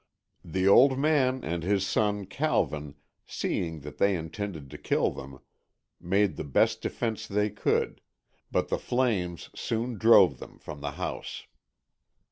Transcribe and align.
The 0.43 0.67
old 0.67 0.97
man 0.97 1.43
and 1.43 1.61
his 1.61 1.85
son, 1.85 2.25
Calvin, 2.25 2.95
seeing 3.27 3.81
that 3.81 3.99
they 3.99 4.15
intended 4.15 4.71
to 4.71 4.79
kill 4.79 5.11
them, 5.11 5.41
made 5.99 6.37
the 6.37 6.43
best 6.43 6.81
defense 6.81 7.27
they 7.27 7.51
could, 7.51 8.01
but 8.49 8.69
the 8.69 8.79
flames 8.79 9.51
soon 9.53 9.99
drove 9.99 10.39
them 10.39 10.57
from 10.57 10.81
the 10.81 10.93
house. 10.93 11.45